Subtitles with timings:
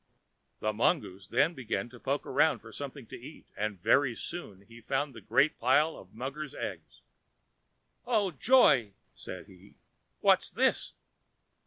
[0.61, 4.81] The mongoose then began to poke about for something to eat, and very soon he
[4.81, 7.03] found the great big pile of muggers' eggs.
[8.07, 9.75] "Oh, joy!" said he,
[10.19, 10.93] "what's this?"